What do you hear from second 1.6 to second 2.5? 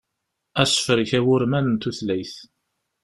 n tutlayt.